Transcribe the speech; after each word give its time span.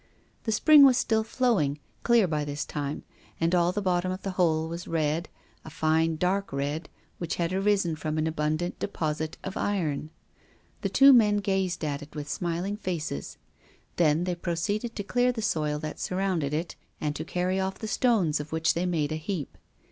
The 0.45 0.51
spring 0.51 0.83
was 0.83 0.97
still 0.97 1.23
flowing, 1.23 1.77
clear 2.01 2.27
by 2.27 2.43
this 2.43 2.65
time, 2.65 3.03
and 3.39 3.53
all 3.53 3.71
the 3.71 3.83
bottom 3.83 4.11
of 4.11 4.23
the 4.23 4.31
hole 4.31 4.67
was 4.67 4.87
red, 4.87 5.29
a 5.63 5.69
fine, 5.69 6.15
dark 6.15 6.51
red, 6.51 6.89
which 7.19 7.35
had 7.35 7.53
arisen 7.53 7.95
from 7.95 8.17
an 8.17 8.25
abundant 8.25 8.79
deposit 8.79 9.37
of 9.43 9.55
iron. 9.57 10.09
The 10.81 10.89
two 10.89 11.13
men 11.13 11.37
gazed 11.37 11.85
at 11.85 12.01
it 12.01 12.15
with 12.15 12.27
smiling 12.27 12.77
faces, 12.77 13.37
then 13.97 14.23
they 14.23 14.33
proceeded 14.33 14.95
to 14.95 15.03
clear 15.03 15.31
the 15.31 15.43
soil 15.43 15.77
that 15.81 15.99
surrounded 15.99 16.51
it, 16.51 16.75
and 16.99 17.15
to 17.15 17.23
carry 17.23 17.59
off 17.59 17.77
the 17.77 17.87
stones 17.87 18.39
of 18.39 18.51
which 18.51 18.73
they 18.73 18.87
made 18.87 19.11
a 19.11 19.17
heap. 19.17 19.55